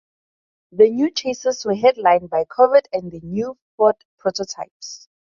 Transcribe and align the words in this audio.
The 0.71 0.89
new 0.89 1.11
chassis 1.11 1.51
were 1.63 1.75
headlined 1.75 2.31
by 2.31 2.45
Corvette 2.45 2.87
and 2.91 3.13
new 3.21 3.55
Ford 3.77 3.97
prototypes. 4.17 5.07